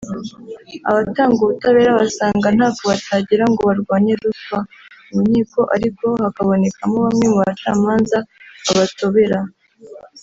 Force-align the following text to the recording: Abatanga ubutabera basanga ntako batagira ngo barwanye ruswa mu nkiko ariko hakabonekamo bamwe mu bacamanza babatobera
Abatanga 0.89 1.39
ubutabera 1.43 1.91
basanga 2.01 2.47
ntako 2.57 2.81
batagira 2.91 3.43
ngo 3.51 3.61
barwanye 3.69 4.13
ruswa 4.21 4.57
mu 5.11 5.19
nkiko 5.27 5.59
ariko 5.75 6.05
hakabonekamo 6.23 6.95
bamwe 7.05 7.25
mu 7.33 7.39
bacamanza 7.47 8.17
babatobera 8.65 9.39